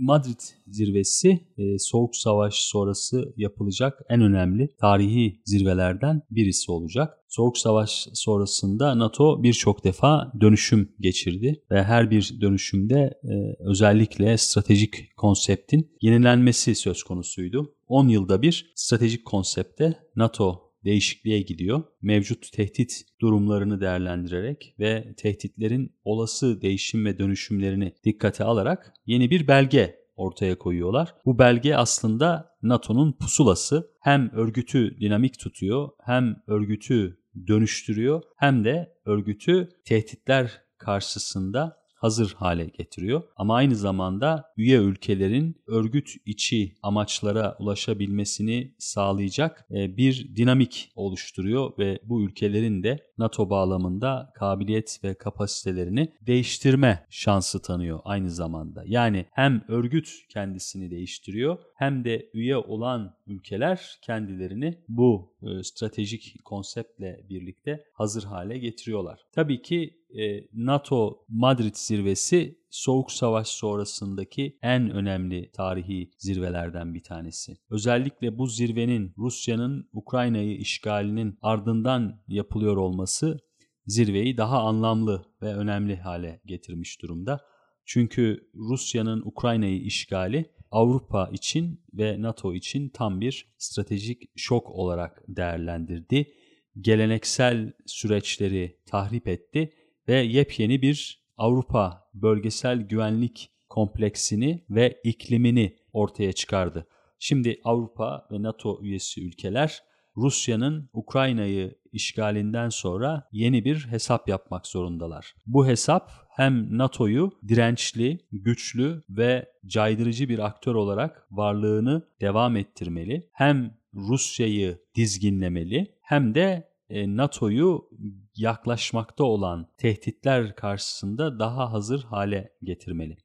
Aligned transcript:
Madrid 0.00 0.40
zirvesi 0.66 1.40
e, 1.58 1.78
Soğuk 1.78 2.16
Savaş 2.16 2.54
sonrası 2.54 3.34
yapılacak 3.36 4.00
en 4.08 4.20
önemli 4.20 4.68
tarihi 4.80 5.40
zirvelerden 5.44 6.22
birisi 6.30 6.72
olacak. 6.72 7.18
Soğuk 7.28 7.58
Savaş 7.58 8.08
sonrasında 8.12 8.98
NATO 8.98 9.42
birçok 9.42 9.84
defa 9.84 10.32
dönüşüm 10.40 10.92
geçirdi 11.00 11.62
ve 11.70 11.82
her 11.82 12.10
bir 12.10 12.40
dönüşümde 12.40 13.20
e, 13.24 13.34
özellikle 13.58 14.38
stratejik 14.38 15.16
konseptin 15.16 15.96
yenilenmesi 16.00 16.74
söz 16.74 17.02
konusuydu. 17.02 17.74
10 17.88 18.08
yılda 18.08 18.42
bir 18.42 18.72
stratejik 18.74 19.24
konsepte 19.24 19.98
NATO 20.16 20.69
değişikliğe 20.84 21.42
gidiyor. 21.42 21.82
Mevcut 22.02 22.52
tehdit 22.52 23.02
durumlarını 23.20 23.80
değerlendirerek 23.80 24.74
ve 24.78 25.14
tehditlerin 25.16 25.92
olası 26.04 26.62
değişim 26.62 27.04
ve 27.04 27.18
dönüşümlerini 27.18 27.92
dikkate 28.04 28.44
alarak 28.44 28.92
yeni 29.06 29.30
bir 29.30 29.48
belge 29.48 30.00
ortaya 30.16 30.58
koyuyorlar. 30.58 31.14
Bu 31.24 31.38
belge 31.38 31.74
aslında 31.74 32.56
NATO'nun 32.62 33.12
pusulası. 33.12 33.90
Hem 34.00 34.30
örgütü 34.32 35.00
dinamik 35.00 35.38
tutuyor, 35.38 35.88
hem 36.04 36.42
örgütü 36.46 37.18
dönüştürüyor, 37.46 38.22
hem 38.36 38.64
de 38.64 38.92
örgütü 39.04 39.68
tehditler 39.84 40.62
karşısında 40.78 41.76
hazır 42.00 42.34
hale 42.34 42.64
getiriyor. 42.64 43.22
Ama 43.36 43.54
aynı 43.54 43.76
zamanda 43.76 44.52
üye 44.56 44.78
ülkelerin 44.78 45.56
örgüt 45.66 46.14
içi 46.26 46.74
amaçlara 46.82 47.56
ulaşabilmesini 47.58 48.74
sağlayacak 48.78 49.66
e, 49.70 49.96
bir 49.96 50.36
dinamik 50.36 50.92
oluşturuyor 50.94 51.78
ve 51.78 52.00
bu 52.04 52.22
ülkelerin 52.22 52.82
de 52.82 52.98
NATO 53.18 53.50
bağlamında 53.50 54.32
kabiliyet 54.34 55.00
ve 55.04 55.14
kapasitelerini 55.14 56.12
değiştirme 56.20 57.06
şansı 57.10 57.62
tanıyor 57.62 58.00
aynı 58.04 58.30
zamanda. 58.30 58.82
Yani 58.86 59.26
hem 59.32 59.64
örgüt 59.68 60.10
kendisini 60.28 60.90
değiştiriyor 60.90 61.58
hem 61.74 62.04
de 62.04 62.30
üye 62.34 62.56
olan 62.56 63.16
ülkeler 63.30 63.98
kendilerini 64.02 64.78
bu 64.88 65.34
e, 65.42 65.62
stratejik 65.62 66.44
konseptle 66.44 67.26
birlikte 67.30 67.84
hazır 67.92 68.24
hale 68.24 68.58
getiriyorlar. 68.58 69.20
Tabii 69.32 69.62
ki 69.62 70.00
e, 70.18 70.48
NATO 70.52 71.24
Madrid 71.28 71.74
zirvesi 71.74 72.60
Soğuk 72.70 73.12
Savaş 73.12 73.48
sonrasındaki 73.48 74.58
en 74.62 74.90
önemli 74.90 75.50
tarihi 75.52 76.10
zirvelerden 76.18 76.94
bir 76.94 77.02
tanesi. 77.02 77.56
Özellikle 77.70 78.38
bu 78.38 78.46
zirvenin 78.46 79.12
Rusya'nın 79.18 79.88
Ukrayna'yı 79.92 80.56
işgalinin 80.56 81.38
ardından 81.42 82.22
yapılıyor 82.28 82.76
olması 82.76 83.38
zirveyi 83.86 84.36
daha 84.36 84.62
anlamlı 84.62 85.24
ve 85.42 85.54
önemli 85.54 85.96
hale 85.96 86.40
getirmiş 86.46 87.02
durumda. 87.02 87.40
Çünkü 87.84 88.50
Rusya'nın 88.54 89.22
Ukrayna'yı 89.24 89.80
işgali 89.80 90.50
Avrupa 90.70 91.28
için 91.32 91.80
ve 91.94 92.22
NATO 92.22 92.54
için 92.54 92.88
tam 92.88 93.20
bir 93.20 93.46
stratejik 93.58 94.22
şok 94.36 94.70
olarak 94.70 95.22
değerlendirdi. 95.28 96.32
Geleneksel 96.80 97.72
süreçleri 97.86 98.76
tahrip 98.86 99.28
etti 99.28 99.72
ve 100.08 100.16
yepyeni 100.16 100.82
bir 100.82 101.20
Avrupa 101.36 102.10
bölgesel 102.14 102.80
güvenlik 102.80 103.50
kompleksini 103.68 104.64
ve 104.70 105.00
iklimini 105.04 105.76
ortaya 105.92 106.32
çıkardı. 106.32 106.86
Şimdi 107.18 107.60
Avrupa 107.64 108.28
ve 108.32 108.42
NATO 108.42 108.82
üyesi 108.82 109.26
ülkeler 109.26 109.82
Rusya'nın 110.16 110.90
Ukrayna'yı 110.92 111.78
işgalinden 111.92 112.68
sonra 112.68 113.28
yeni 113.32 113.64
bir 113.64 113.86
hesap 113.86 114.28
yapmak 114.28 114.66
zorundalar. 114.66 115.34
Bu 115.46 115.66
hesap 115.66 116.10
hem 116.40 116.78
NATO'yu 116.78 117.32
dirençli, 117.48 118.18
güçlü 118.32 119.02
ve 119.10 119.52
caydırıcı 119.66 120.28
bir 120.28 120.38
aktör 120.38 120.74
olarak 120.74 121.26
varlığını 121.30 122.02
devam 122.20 122.56
ettirmeli. 122.56 123.28
Hem 123.32 123.74
Rusya'yı 123.94 124.78
dizginlemeli 124.94 125.94
hem 126.02 126.34
de 126.34 126.70
e, 126.90 127.16
NATO'yu 127.16 127.90
yaklaşmakta 128.36 129.24
olan 129.24 129.66
tehditler 129.76 130.56
karşısında 130.56 131.38
daha 131.38 131.72
hazır 131.72 132.04
hale 132.04 132.52
getirmeli. 132.62 133.16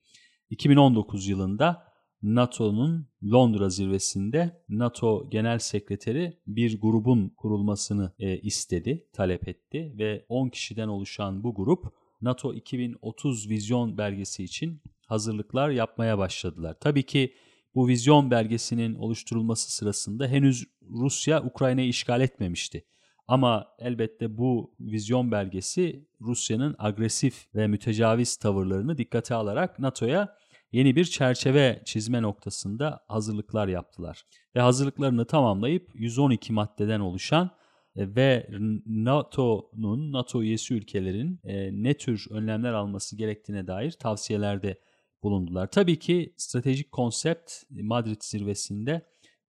2019 0.50 1.28
yılında 1.28 1.84
NATO'nun 2.22 3.08
Londra 3.24 3.70
zirvesinde 3.70 4.64
NATO 4.70 5.30
Genel 5.30 5.60
Sekreteri 5.60 6.38
bir 6.48 6.82
grubun 6.82 7.30
kurulmasını 7.30 8.14
e, 8.20 8.38
istedi, 8.40 9.08
talep 9.14 9.48
etti 9.48 9.94
ve 9.98 10.26
10 10.30 10.50
kişiden 10.50 10.88
oluşan 10.88 11.44
bu 11.44 11.56
grup 11.56 12.05
NATO 12.22 12.54
2030 12.54 13.50
vizyon 13.50 13.98
belgesi 13.98 14.44
için 14.44 14.82
hazırlıklar 15.08 15.70
yapmaya 15.70 16.18
başladılar. 16.18 16.76
Tabii 16.80 17.04
ki 17.04 17.34
bu 17.76 17.88
vizyon 17.88 18.32
belgesinin 18.32 18.96
oluşturulması 18.96 19.72
sırasında 19.72 20.28
henüz 20.28 20.66
Rusya 20.90 21.44
Ukrayna'yı 21.44 21.88
işgal 21.88 22.22
etmemişti. 22.22 22.86
Ama 23.28 23.68
elbette 23.80 24.38
bu 24.38 24.76
vizyon 24.80 25.32
belgesi 25.32 26.08
Rusya'nın 26.22 26.76
agresif 26.80 27.56
ve 27.56 27.68
mütecaviz 27.68 28.38
tavırlarını 28.38 28.98
dikkate 28.98 29.36
alarak 29.36 29.80
NATO'ya 29.80 30.36
yeni 30.72 30.96
bir 30.96 31.06
çerçeve 31.06 31.82
çizme 31.86 32.22
noktasında 32.22 33.06
hazırlıklar 33.08 33.68
yaptılar. 33.68 34.24
Ve 34.56 34.62
hazırlıklarını 34.62 35.26
tamamlayıp 35.26 35.92
112 35.94 36.54
maddeden 36.54 37.00
oluşan 37.00 37.52
ve 37.96 38.48
NATO'nun, 38.86 40.12
NATO 40.12 40.44
üyesi 40.44 40.74
ülkelerin 40.74 41.40
e, 41.44 41.84
ne 41.84 41.94
tür 41.94 42.28
önlemler 42.30 42.74
alması 42.74 43.16
gerektiğine 43.16 43.68
dair 43.68 43.92
tavsiyelerde 43.92 44.80
bulundular. 45.24 45.72
Tabii 45.72 46.00
ki 46.00 46.34
stratejik 46.38 46.92
konsept 46.92 47.54
Madrid 47.70 48.22
zirvesinde 48.22 49.02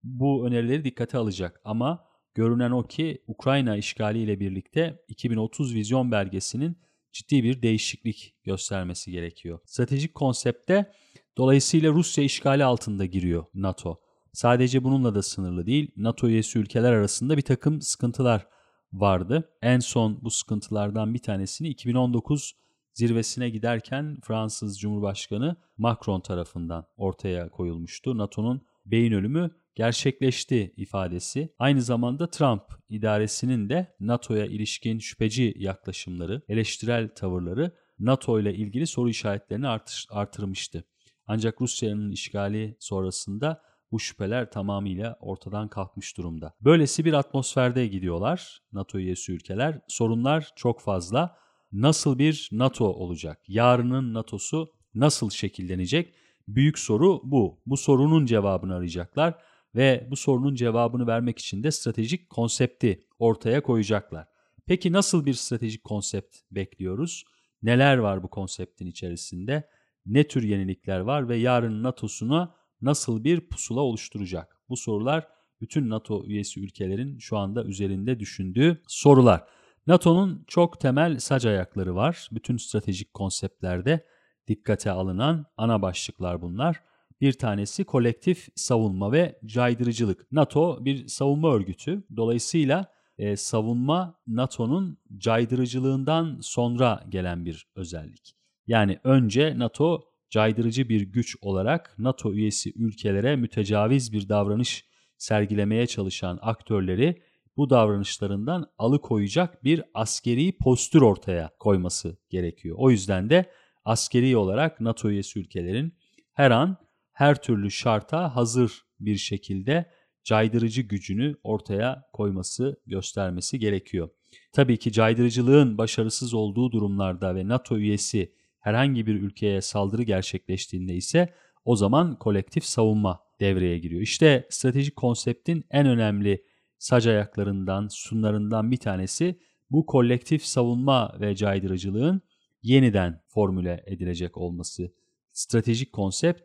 bu 0.02 0.46
önerileri 0.46 0.84
dikkate 0.84 1.18
alacak 1.18 1.60
ama 1.64 2.04
görünen 2.34 2.70
o 2.70 2.82
ki 2.82 3.22
Ukrayna 3.26 3.76
işgaliyle 3.76 4.40
birlikte 4.40 5.04
2030 5.08 5.74
vizyon 5.74 6.12
belgesinin 6.12 6.76
ciddi 7.12 7.44
bir 7.44 7.62
değişiklik 7.62 8.34
göstermesi 8.44 9.10
gerekiyor. 9.10 9.58
Stratejik 9.64 10.14
konsepte 10.14 10.92
dolayısıyla 11.36 11.92
Rusya 11.92 12.24
işgali 12.24 12.64
altında 12.64 13.04
giriyor 13.04 13.44
NATO. 13.54 14.05
Sadece 14.36 14.84
bununla 14.84 15.14
da 15.14 15.22
sınırlı 15.22 15.66
değil. 15.66 15.90
NATO 15.96 16.28
üyesi 16.28 16.58
ülkeler 16.58 16.92
arasında 16.92 17.36
bir 17.36 17.42
takım 17.42 17.80
sıkıntılar 17.80 18.46
vardı. 18.92 19.50
En 19.62 19.78
son 19.78 20.18
bu 20.22 20.30
sıkıntılardan 20.30 21.14
bir 21.14 21.18
tanesini 21.18 21.68
2019 21.68 22.52
zirvesine 22.92 23.50
giderken 23.50 24.18
Fransız 24.24 24.80
Cumhurbaşkanı 24.80 25.56
Macron 25.76 26.20
tarafından 26.20 26.86
ortaya 26.96 27.50
koyulmuştu. 27.50 28.18
NATO'nun 28.18 28.62
beyin 28.86 29.12
ölümü 29.12 29.50
gerçekleşti 29.74 30.74
ifadesi. 30.76 31.54
Aynı 31.58 31.82
zamanda 31.82 32.30
Trump 32.30 32.62
idaresinin 32.88 33.68
de 33.68 33.96
NATO'ya 34.00 34.46
ilişkin 34.46 34.98
şüpheci 34.98 35.54
yaklaşımları, 35.56 36.42
eleştirel 36.48 37.08
tavırları 37.14 37.72
NATO 37.98 38.40
ile 38.40 38.54
ilgili 38.54 38.86
soru 38.86 39.08
işaretlerini 39.08 39.68
artır, 39.68 40.06
artırmıştı. 40.10 40.84
Ancak 41.26 41.60
Rusya'nın 41.60 42.10
işgali 42.10 42.76
sonrasında 42.80 43.66
bu 43.96 44.00
şüpheler 44.00 44.50
tamamıyla 44.50 45.16
ortadan 45.20 45.68
kalkmış 45.68 46.16
durumda. 46.16 46.54
Böylesi 46.60 47.04
bir 47.04 47.12
atmosferde 47.12 47.86
gidiyorlar 47.86 48.62
NATO 48.72 48.98
üyesi 48.98 49.32
ülkeler. 49.32 49.80
Sorunlar 49.88 50.52
çok 50.56 50.80
fazla. 50.80 51.36
Nasıl 51.72 52.18
bir 52.18 52.48
NATO 52.52 52.84
olacak? 52.84 53.40
Yarının 53.48 54.14
NATO'su 54.14 54.72
nasıl 54.94 55.30
şekillenecek? 55.30 56.14
Büyük 56.48 56.78
soru 56.78 57.20
bu. 57.24 57.60
Bu 57.66 57.76
sorunun 57.76 58.26
cevabını 58.26 58.74
arayacaklar 58.74 59.34
ve 59.74 60.06
bu 60.10 60.16
sorunun 60.16 60.54
cevabını 60.54 61.06
vermek 61.06 61.38
için 61.38 61.62
de 61.62 61.70
stratejik 61.70 62.30
konsepti 62.30 63.06
ortaya 63.18 63.62
koyacaklar. 63.62 64.26
Peki 64.66 64.92
nasıl 64.92 65.26
bir 65.26 65.34
stratejik 65.34 65.84
konsept 65.84 66.36
bekliyoruz? 66.50 67.24
Neler 67.62 67.96
var 67.96 68.22
bu 68.22 68.28
konseptin 68.28 68.86
içerisinde? 68.86 69.68
Ne 70.06 70.28
tür 70.28 70.42
yenilikler 70.42 71.00
var 71.00 71.28
ve 71.28 71.36
yarın 71.36 71.82
NATO'suna 71.82 72.65
nasıl 72.86 73.24
bir 73.24 73.40
pusula 73.40 73.80
oluşturacak? 73.80 74.58
Bu 74.68 74.76
sorular 74.76 75.28
bütün 75.60 75.90
NATO 75.90 76.24
üyesi 76.26 76.60
ülkelerin 76.60 77.18
şu 77.18 77.36
anda 77.38 77.64
üzerinde 77.64 78.20
düşündüğü 78.20 78.82
sorular. 78.88 79.44
NATO'nun 79.86 80.44
çok 80.46 80.80
temel 80.80 81.18
sac 81.18 81.46
ayakları 81.46 81.94
var. 81.94 82.28
Bütün 82.32 82.56
stratejik 82.56 83.14
konseptlerde 83.14 84.06
dikkate 84.48 84.90
alınan 84.90 85.46
ana 85.56 85.82
başlıklar 85.82 86.42
bunlar. 86.42 86.82
Bir 87.20 87.32
tanesi 87.32 87.84
kolektif 87.84 88.48
savunma 88.54 89.12
ve 89.12 89.38
caydırıcılık. 89.46 90.32
NATO 90.32 90.84
bir 90.84 91.08
savunma 91.08 91.54
örgütü. 91.54 92.02
Dolayısıyla 92.16 92.92
e, 93.18 93.36
savunma 93.36 94.20
NATO'nun 94.26 94.98
caydırıcılığından 95.18 96.38
sonra 96.42 97.04
gelen 97.08 97.44
bir 97.44 97.66
özellik. 97.74 98.36
Yani 98.66 98.98
önce 99.04 99.58
NATO 99.58 100.04
caydırıcı 100.30 100.88
bir 100.88 101.00
güç 101.00 101.36
olarak 101.40 101.94
NATO 101.98 102.32
üyesi 102.32 102.72
ülkelere 102.76 103.36
mütecaviz 103.36 104.12
bir 104.12 104.28
davranış 104.28 104.84
sergilemeye 105.18 105.86
çalışan 105.86 106.38
aktörleri 106.42 107.22
bu 107.56 107.70
davranışlarından 107.70 108.66
alıkoyacak 108.78 109.64
bir 109.64 109.82
askeri 109.94 110.58
postür 110.58 111.02
ortaya 111.02 111.50
koyması 111.58 112.16
gerekiyor. 112.30 112.76
O 112.78 112.90
yüzden 112.90 113.30
de 113.30 113.50
askeri 113.84 114.36
olarak 114.36 114.80
NATO 114.80 115.10
üyesi 115.10 115.38
ülkelerin 115.38 115.94
her 116.32 116.50
an 116.50 116.76
her 117.12 117.42
türlü 117.42 117.70
şarta 117.70 118.36
hazır 118.36 118.82
bir 119.00 119.16
şekilde 119.16 119.90
caydırıcı 120.24 120.82
gücünü 120.82 121.34
ortaya 121.42 122.02
koyması, 122.12 122.80
göstermesi 122.86 123.58
gerekiyor. 123.58 124.08
Tabii 124.52 124.76
ki 124.76 124.92
caydırıcılığın 124.92 125.78
başarısız 125.78 126.34
olduğu 126.34 126.72
durumlarda 126.72 127.34
ve 127.34 127.48
NATO 127.48 127.76
üyesi 127.76 128.32
herhangi 128.66 129.06
bir 129.06 129.14
ülkeye 129.14 129.60
saldırı 129.60 130.02
gerçekleştiğinde 130.02 130.94
ise 130.94 131.34
o 131.64 131.76
zaman 131.76 132.18
kolektif 132.18 132.64
savunma 132.64 133.20
devreye 133.40 133.78
giriyor. 133.78 134.02
İşte 134.02 134.46
stratejik 134.50 134.96
konseptin 134.96 135.64
en 135.70 135.86
önemli 135.86 136.44
sac 136.78 137.06
ayaklarından, 137.06 137.88
sunlarından 137.90 138.70
bir 138.70 138.76
tanesi 138.76 139.38
bu 139.70 139.86
kolektif 139.86 140.44
savunma 140.44 141.16
ve 141.20 141.36
caydırıcılığın 141.36 142.22
yeniden 142.62 143.22
formüle 143.28 143.84
edilecek 143.86 144.36
olması. 144.36 144.92
Stratejik 145.32 145.92
konsept 145.92 146.42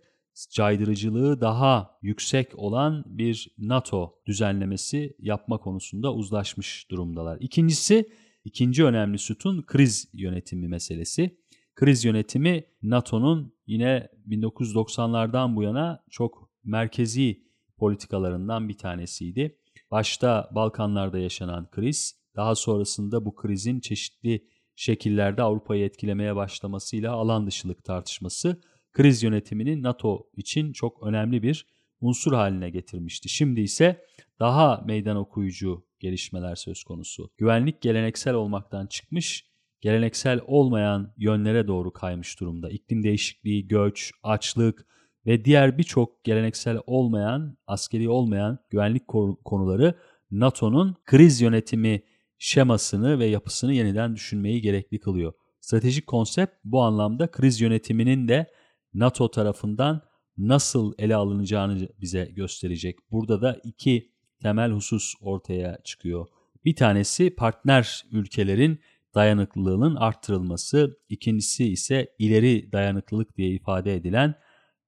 caydırıcılığı 0.52 1.42
daha 1.42 2.00
yüksek 2.02 2.60
olan 2.60 3.04
bir 3.08 3.56
NATO 3.58 4.16
düzenlemesi 4.26 5.16
yapma 5.20 5.58
konusunda 5.58 6.14
uzlaşmış 6.14 6.92
durumdalar. 6.92 7.38
İkincisi, 7.40 8.10
ikinci 8.46 8.86
önemli 8.86 9.18
sütun 9.18 9.62
kriz 9.62 10.10
yönetimi 10.14 10.68
meselesi. 10.68 11.41
Kriz 11.82 12.06
yönetimi 12.06 12.64
NATO'nun 12.84 13.54
yine 13.68 14.08
1990'lardan 14.28 15.56
bu 15.56 15.64
yana 15.64 16.04
çok 16.10 16.50
merkezi 16.64 17.44
politikalarından 17.78 18.70
bir 18.70 18.78
tanesiydi. 18.78 19.58
Başta 19.92 20.50
Balkanlarda 20.52 21.18
yaşanan 21.18 21.70
kriz, 21.72 22.16
daha 22.36 22.56
sonrasında 22.56 23.26
bu 23.26 23.36
krizin 23.36 23.80
çeşitli 23.80 24.48
şekillerde 24.76 25.44
Avrupa'yı 25.44 25.86
etkilemeye 25.86 26.36
başlamasıyla 26.36 27.14
alan 27.14 27.48
dışılık 27.48 27.84
tartışması 27.84 28.62
kriz 28.94 29.24
yönetimini 29.24 29.84
NATO 29.84 30.28
için 30.38 30.74
çok 30.74 31.04
önemli 31.04 31.44
bir 31.44 31.66
unsur 32.02 32.34
haline 32.34 32.70
getirmişti. 32.70 33.30
Şimdi 33.30 33.62
ise 33.62 34.06
daha 34.40 34.84
meydan 34.86 35.18
okuyucu 35.18 35.86
gelişmeler 36.00 36.56
söz 36.56 36.84
konusu. 36.84 37.32
Güvenlik 37.38 37.82
geleneksel 37.82 38.34
olmaktan 38.34 38.88
çıkmış, 38.88 39.51
geleneksel 39.82 40.42
olmayan 40.48 41.14
yönlere 41.18 41.68
doğru 41.68 41.94
kaymış 41.94 42.40
durumda. 42.40 42.70
İklim 42.70 43.04
değişikliği, 43.04 43.68
göç, 43.68 44.12
açlık 44.24 44.86
ve 45.26 45.46
diğer 45.46 45.78
birçok 45.78 46.24
geleneksel 46.24 46.80
olmayan, 46.86 47.58
askeri 47.68 48.10
olmayan 48.10 48.60
güvenlik 48.70 49.08
konuları 49.46 49.96
NATO'nun 50.32 50.96
kriz 51.06 51.42
yönetimi 51.42 52.04
şemasını 52.38 53.20
ve 53.20 53.26
yapısını 53.26 53.74
yeniden 53.74 54.16
düşünmeyi 54.16 54.62
gerekli 54.62 55.00
kılıyor. 55.00 55.34
Stratejik 55.60 56.08
konsept 56.08 56.56
bu 56.64 56.82
anlamda 56.82 57.32
kriz 57.32 57.62
yönetiminin 57.62 58.28
de 58.28 58.52
NATO 58.94 59.32
tarafından 59.32 60.02
nasıl 60.38 60.94
ele 60.98 61.16
alınacağını 61.16 61.88
bize 62.02 62.26
gösterecek. 62.26 62.98
Burada 63.12 63.42
da 63.42 63.60
iki 63.64 64.12
temel 64.42 64.72
husus 64.72 65.14
ortaya 65.22 65.78
çıkıyor. 65.84 66.28
Bir 66.66 66.76
tanesi 66.76 67.36
partner 67.36 68.06
ülkelerin 68.12 68.80
dayanıklılığının 69.16 69.96
arttırılması, 69.96 70.98
ikincisi 71.10 71.66
ise 71.72 72.16
ileri 72.20 72.72
dayanıklılık 72.72 73.38
diye 73.38 73.50
ifade 73.50 73.96
edilen 73.96 74.36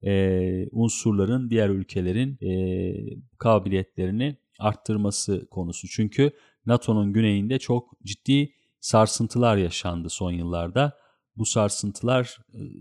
e, 0.05 0.67
unsurların 0.71 1.49
diğer 1.49 1.69
ülkelerin 1.69 2.37
e, 2.41 2.51
kabiliyetlerini 3.37 4.37
arttırması 4.59 5.47
konusu. 5.51 5.87
Çünkü 5.87 6.31
NATO'nun 6.65 7.13
güneyinde 7.13 7.59
çok 7.59 7.91
ciddi 8.03 8.53
sarsıntılar 8.79 9.57
yaşandı 9.57 10.09
son 10.09 10.31
yıllarda. 10.31 10.97
Bu 11.37 11.45
sarsıntılar 11.45 12.37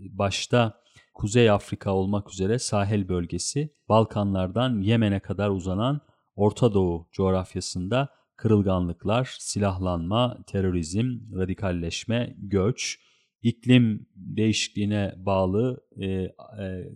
başta 0.09 0.83
Kuzey 1.13 1.49
Afrika 1.49 1.93
olmak 1.93 2.33
üzere 2.33 2.59
sahil 2.59 3.07
bölgesi, 3.07 3.69
Balkanlardan 3.89 4.81
Yemen'e 4.81 5.19
kadar 5.19 5.49
uzanan 5.49 6.01
Orta 6.35 6.73
Doğu 6.73 7.07
coğrafyasında 7.11 8.09
kırılganlıklar, 8.35 9.35
silahlanma, 9.39 10.37
terörizm, 10.47 11.19
radikalleşme, 11.35 12.35
göç, 12.37 12.99
iklim 13.43 14.07
değişikliğine 14.15 15.13
bağlı 15.17 15.83
e, 15.97 16.05
e, 16.05 16.31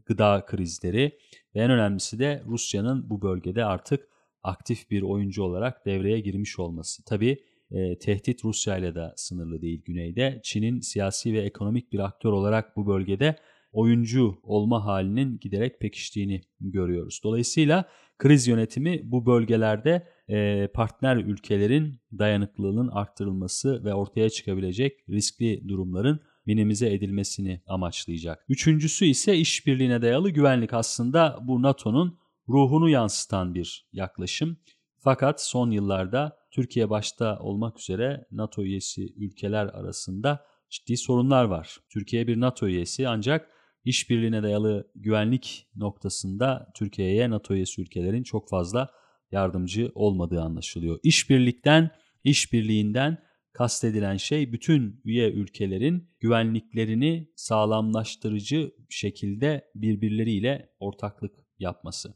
gıda 0.06 0.46
krizleri 0.46 1.18
ve 1.56 1.60
en 1.60 1.72
önemlisi 1.72 2.20
de 2.20 2.44
Rusya'nın 2.46 3.10
bu 3.10 3.22
bölgede 3.22 3.66
artık 3.66 4.08
aktif 4.44 4.92
bir 4.92 5.02
oyuncu 5.02 5.44
olarak 5.44 5.86
devreye 5.86 6.20
girmiş 6.20 6.60
olması. 6.60 7.06
Tabii 7.06 7.38
e, 7.72 8.00
tehdit 8.00 8.46
Rusya 8.46 8.78
ile 8.78 8.96
de 8.96 9.14
sınırlı 9.16 9.62
değil 9.62 9.82
güneyde. 9.86 10.40
Çin'in 10.44 10.80
siyasi 10.80 11.34
ve 11.34 11.40
ekonomik 11.40 11.94
bir 11.94 12.00
aktör 12.00 12.32
olarak 12.32 12.78
bu 12.78 12.88
bölgede 12.88 13.36
oyuncu 13.72 14.40
olma 14.44 14.86
halinin 14.86 15.40
giderek 15.40 15.80
pekiştiğini 15.80 16.42
görüyoruz. 16.60 17.22
Dolayısıyla 17.24 17.86
kriz 18.18 18.48
yönetimi 18.48 19.02
bu 19.04 19.26
bölgelerde 19.26 20.08
e, 20.30 20.68
partner 20.74 21.18
ülkelerin 21.18 22.00
dayanıklılığının 22.20 22.88
arttırılması 22.88 23.84
ve 23.84 23.94
ortaya 23.94 24.30
çıkabilecek 24.30 25.10
riskli 25.10 25.70
durumların 25.70 26.20
minimize 26.46 26.94
edilmesini 26.94 27.62
amaçlayacak. 27.68 28.46
Üçüncüsü 28.50 29.06
ise 29.06 29.38
işbirliğine 29.38 30.02
dayalı 30.02 30.30
güvenlik 30.30 30.74
aslında 30.74 31.40
bu 31.42 31.62
NATO'nun 31.62 32.20
ruhunu 32.50 32.90
yansıtan 32.90 33.56
bir 33.56 33.88
yaklaşım. 33.94 34.58
Fakat 35.00 35.42
son 35.42 35.72
yıllarda 35.72 36.38
Türkiye 36.52 36.90
başta 36.90 37.40
olmak 37.40 37.80
üzere 37.80 38.26
NATO 38.32 38.64
üyesi 38.64 39.14
ülkeler 39.16 39.66
arasında 39.66 40.46
ciddi 40.70 40.98
sorunlar 40.98 41.46
var. 41.46 41.78
Türkiye 41.90 42.28
bir 42.28 42.40
NATO 42.40 42.68
üyesi 42.68 43.08
ancak 43.08 43.50
işbirliğine 43.86 44.44
dayalı 44.44 44.92
güvenlik 44.96 45.68
noktasında 45.76 46.72
Türkiye'ye 46.76 47.30
NATO 47.30 47.54
üyesi 47.54 47.82
ülkelerin 47.82 48.24
çok 48.24 48.50
fazla 48.50 48.90
yardımcı 49.32 49.92
olmadığı 49.96 50.42
anlaşılıyor. 50.42 51.00
İşbirlikten, 51.04 51.92
işbirliğinden 52.24 53.18
kastedilen 53.54 54.18
şey 54.18 54.54
bütün 54.54 55.02
üye 55.06 55.32
ülkelerin 55.32 56.10
güvenliklerini 56.20 57.32
sağlamlaştırıcı 57.36 58.72
şekilde 58.90 59.72
birbirleriyle 59.76 60.70
ortaklık 60.80 61.36
yapması. 61.60 62.14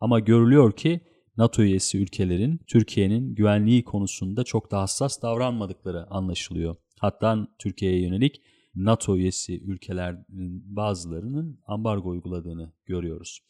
Ama 0.00 0.20
görülüyor 0.20 0.76
ki 0.76 1.00
NATO 1.36 1.62
üyesi 1.62 1.98
ülkelerin 1.98 2.60
Türkiye'nin 2.66 3.34
güvenliği 3.34 3.84
konusunda 3.84 4.44
çok 4.44 4.70
da 4.70 4.80
hassas 4.80 5.22
davranmadıkları 5.22 6.06
anlaşılıyor. 6.10 6.76
Hatta 7.00 7.48
Türkiye'ye 7.58 8.02
yönelik 8.02 8.42
NATO 8.74 9.16
üyesi 9.16 9.62
ülkelerin 9.62 10.76
bazılarının 10.76 11.60
ambargo 11.66 12.08
uyguladığını 12.08 12.72
görüyoruz. 12.86 13.40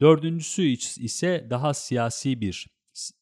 Dördüncüsü 0.00 0.62
ise 1.00 1.46
daha 1.50 1.74
siyasi 1.74 2.40
bir 2.40 2.66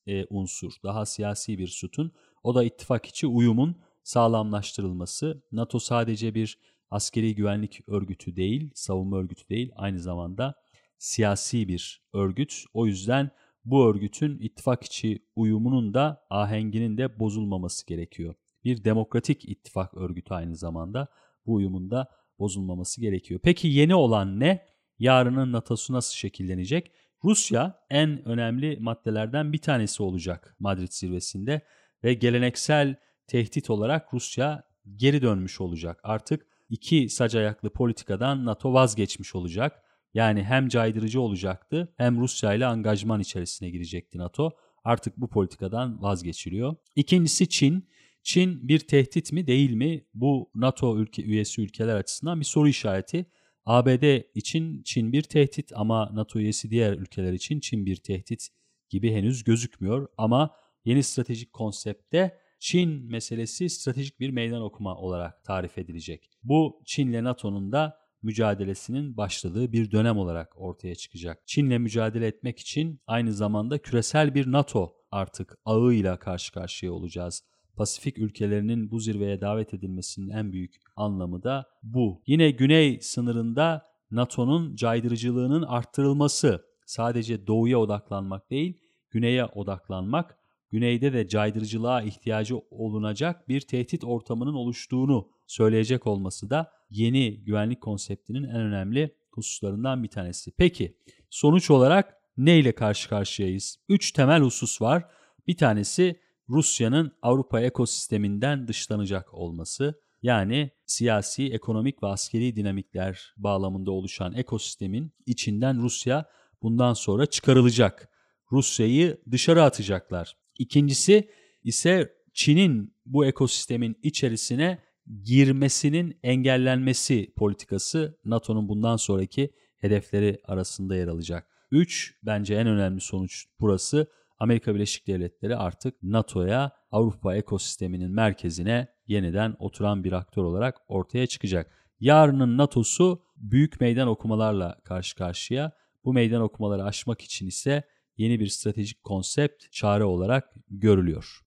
e, 0.06 0.24
unsur, 0.30 0.72
daha 0.84 1.06
siyasi 1.06 1.58
bir 1.58 1.68
sütun. 1.68 2.12
O 2.42 2.54
da 2.54 2.64
ittifak 2.64 3.06
içi 3.06 3.26
uyumun 3.26 3.76
sağlamlaştırılması. 4.02 5.42
NATO 5.52 5.78
sadece 5.78 6.34
bir 6.34 6.58
askeri 6.90 7.34
güvenlik 7.34 7.88
örgütü 7.88 8.36
değil, 8.36 8.70
savunma 8.74 9.18
örgütü 9.18 9.48
değil, 9.48 9.72
aynı 9.76 10.00
zamanda 10.00 10.54
siyasi 10.98 11.68
bir 11.68 12.02
örgüt. 12.12 12.64
O 12.74 12.86
yüzden 12.86 13.30
bu 13.64 13.86
örgütün 13.86 14.38
ittifak 14.38 14.84
içi 14.84 15.26
uyumunun 15.36 15.94
da 15.94 16.26
ahenginin 16.30 16.98
de 16.98 17.18
bozulmaması 17.18 17.86
gerekiyor. 17.86 18.34
Bir 18.64 18.84
demokratik 18.84 19.48
ittifak 19.48 19.94
örgütü 19.94 20.34
aynı 20.34 20.56
zamanda 20.56 21.08
bu 21.46 21.54
uyumun 21.54 21.90
da 21.90 22.08
bozulmaması 22.38 23.00
gerekiyor. 23.00 23.40
Peki 23.42 23.68
yeni 23.68 23.94
olan 23.94 24.40
ne? 24.40 24.73
Yarının 24.98 25.52
NATO'su 25.52 25.92
nasıl 25.92 26.14
şekillenecek? 26.14 26.92
Rusya 27.24 27.84
en 27.90 28.28
önemli 28.28 28.76
maddelerden 28.80 29.52
bir 29.52 29.58
tanesi 29.58 30.02
olacak 30.02 30.56
Madrid 30.58 30.90
zirvesinde 30.90 31.60
ve 32.04 32.14
geleneksel 32.14 32.96
tehdit 33.26 33.70
olarak 33.70 34.14
Rusya 34.14 34.62
geri 34.96 35.22
dönmüş 35.22 35.60
olacak. 35.60 36.00
Artık 36.02 36.46
iki 36.68 37.08
sac 37.08 37.34
ayaklı 37.34 37.70
politikadan 37.70 38.44
NATO 38.44 38.72
vazgeçmiş 38.72 39.34
olacak. 39.34 39.82
Yani 40.14 40.44
hem 40.44 40.68
caydırıcı 40.68 41.20
olacaktı 41.20 41.94
hem 41.96 42.20
Rusya 42.20 42.54
ile 42.54 42.66
angajman 42.66 43.20
içerisine 43.20 43.70
girecekti 43.70 44.18
NATO. 44.18 44.52
Artık 44.84 45.16
bu 45.16 45.28
politikadan 45.28 46.02
vazgeçiliyor. 46.02 46.76
İkincisi 46.96 47.48
Çin. 47.48 47.88
Çin 48.22 48.68
bir 48.68 48.78
tehdit 48.78 49.32
mi 49.32 49.46
değil 49.46 49.70
mi? 49.70 50.04
Bu 50.14 50.50
NATO 50.54 50.98
ülke, 50.98 51.22
üyesi 51.22 51.62
ülkeler 51.62 51.96
açısından 51.96 52.40
bir 52.40 52.44
soru 52.44 52.68
işareti. 52.68 53.26
ABD 53.66 54.22
için 54.34 54.82
Çin 54.82 55.12
bir 55.12 55.22
tehdit 55.22 55.72
ama 55.74 56.10
NATO 56.14 56.38
üyesi 56.38 56.70
diğer 56.70 56.92
ülkeler 56.92 57.32
için 57.32 57.60
Çin 57.60 57.86
bir 57.86 57.96
tehdit 57.96 58.48
gibi 58.88 59.12
henüz 59.12 59.44
gözükmüyor. 59.44 60.08
Ama 60.18 60.50
yeni 60.84 61.02
stratejik 61.02 61.52
konsepte 61.52 62.38
Çin 62.58 63.04
meselesi 63.10 63.70
stratejik 63.70 64.20
bir 64.20 64.30
meydan 64.30 64.62
okuma 64.62 64.96
olarak 64.96 65.44
tarif 65.44 65.78
edilecek. 65.78 66.30
Bu 66.42 66.82
Çin'le 66.84 67.24
NATO'nun 67.24 67.72
da 67.72 67.98
mücadelesinin 68.22 69.16
başladığı 69.16 69.72
bir 69.72 69.90
dönem 69.90 70.18
olarak 70.18 70.52
ortaya 70.56 70.94
çıkacak. 70.94 71.46
Çin'le 71.46 71.78
mücadele 71.78 72.26
etmek 72.26 72.58
için 72.58 73.00
aynı 73.06 73.32
zamanda 73.32 73.78
küresel 73.78 74.34
bir 74.34 74.52
NATO 74.52 74.94
artık 75.10 75.58
ağıyla 75.64 76.18
karşı 76.18 76.52
karşıya 76.52 76.92
olacağız. 76.92 77.42
Pasifik 77.76 78.18
ülkelerinin 78.18 78.90
bu 78.90 79.00
zirveye 79.00 79.40
davet 79.40 79.74
edilmesinin 79.74 80.30
en 80.30 80.52
büyük 80.52 80.74
anlamı 80.96 81.42
da 81.42 81.66
bu. 81.82 82.22
Yine 82.26 82.50
güney 82.50 83.00
sınırında 83.00 83.86
NATO'nun 84.10 84.76
caydırıcılığının 84.76 85.62
arttırılması 85.62 86.64
sadece 86.86 87.46
doğuya 87.46 87.78
odaklanmak 87.80 88.50
değil, 88.50 88.78
güneye 89.10 89.44
odaklanmak, 89.44 90.38
güneyde 90.70 91.12
de 91.12 91.28
caydırıcılığa 91.28 92.02
ihtiyacı 92.02 92.58
olunacak 92.70 93.48
bir 93.48 93.60
tehdit 93.60 94.04
ortamının 94.04 94.54
oluştuğunu 94.54 95.28
söyleyecek 95.46 96.06
olması 96.06 96.50
da 96.50 96.72
yeni 96.90 97.44
güvenlik 97.44 97.80
konseptinin 97.80 98.44
en 98.44 98.60
önemli 98.60 99.14
hususlarından 99.30 100.02
bir 100.02 100.08
tanesi. 100.08 100.50
Peki 100.56 100.96
sonuç 101.30 101.70
olarak 101.70 102.16
ne 102.36 102.58
ile 102.58 102.72
karşı 102.74 103.08
karşıyayız? 103.08 103.78
Üç 103.88 104.12
temel 104.12 104.42
husus 104.42 104.82
var. 104.82 105.04
Bir 105.46 105.56
tanesi 105.56 106.20
Rusya'nın 106.48 107.12
Avrupa 107.22 107.60
ekosisteminden 107.60 108.68
dışlanacak 108.68 109.34
olması. 109.34 110.00
Yani 110.22 110.70
siyasi, 110.86 111.52
ekonomik 111.52 112.02
ve 112.02 112.06
askeri 112.06 112.56
dinamikler 112.56 113.34
bağlamında 113.36 113.90
oluşan 113.90 114.34
ekosistemin 114.34 115.12
içinden 115.26 115.82
Rusya 115.82 116.24
bundan 116.62 116.94
sonra 116.94 117.26
çıkarılacak. 117.26 118.08
Rusya'yı 118.52 119.20
dışarı 119.30 119.62
atacaklar. 119.62 120.36
İkincisi 120.58 121.28
ise 121.64 122.14
Çin'in 122.32 122.94
bu 123.06 123.26
ekosistemin 123.26 123.98
içerisine 124.02 124.78
girmesinin 125.22 126.18
engellenmesi 126.22 127.32
politikası 127.36 128.18
NATO'nun 128.24 128.68
bundan 128.68 128.96
sonraki 128.96 129.50
hedefleri 129.76 130.40
arasında 130.44 130.96
yer 130.96 131.08
alacak. 131.08 131.46
3 131.70 132.14
bence 132.22 132.54
en 132.54 132.66
önemli 132.66 133.00
sonuç 133.00 133.44
burası. 133.60 134.06
Amerika 134.38 134.74
Birleşik 134.74 135.06
Devletleri 135.06 135.56
artık 135.56 136.02
NATO'ya 136.02 136.70
Avrupa 136.90 137.36
ekosisteminin 137.36 138.10
merkezine 138.10 138.88
yeniden 139.06 139.56
oturan 139.58 140.04
bir 140.04 140.12
aktör 140.12 140.44
olarak 140.44 140.76
ortaya 140.88 141.26
çıkacak. 141.26 141.70
Yarının 142.00 142.58
NATO'su 142.58 143.22
büyük 143.36 143.80
meydan 143.80 144.08
okumalarla 144.08 144.80
karşı 144.84 145.16
karşıya. 145.16 145.72
Bu 146.04 146.12
meydan 146.12 146.42
okumaları 146.42 146.84
aşmak 146.84 147.20
için 147.20 147.46
ise 147.46 147.82
yeni 148.16 148.40
bir 148.40 148.46
stratejik 148.46 149.04
konsept 149.04 149.72
çare 149.72 150.04
olarak 150.04 150.54
görülüyor. 150.70 151.40